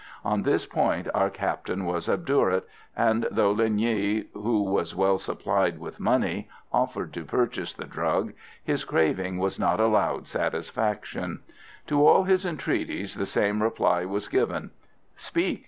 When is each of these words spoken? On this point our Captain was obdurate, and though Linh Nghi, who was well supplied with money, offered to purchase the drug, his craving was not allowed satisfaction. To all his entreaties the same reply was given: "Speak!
On 0.25 0.41
this 0.41 0.65
point 0.65 1.07
our 1.13 1.29
Captain 1.29 1.85
was 1.85 2.09
obdurate, 2.09 2.67
and 2.97 3.27
though 3.29 3.51
Linh 3.53 3.75
Nghi, 3.77 4.25
who 4.33 4.63
was 4.63 4.95
well 4.95 5.19
supplied 5.19 5.77
with 5.77 5.99
money, 5.99 6.49
offered 6.73 7.13
to 7.13 7.23
purchase 7.23 7.75
the 7.75 7.83
drug, 7.85 8.33
his 8.63 8.83
craving 8.83 9.37
was 9.37 9.59
not 9.59 9.79
allowed 9.79 10.25
satisfaction. 10.27 11.41
To 11.85 12.03
all 12.03 12.23
his 12.23 12.47
entreaties 12.47 13.13
the 13.13 13.27
same 13.27 13.61
reply 13.61 14.03
was 14.05 14.27
given: 14.27 14.71
"Speak! 15.17 15.59